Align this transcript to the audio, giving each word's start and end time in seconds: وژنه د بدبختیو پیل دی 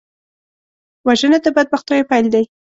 وژنه 1.07 1.37
د 1.43 1.47
بدبختیو 1.55 2.07
پیل 2.09 2.25
دی 2.33 2.43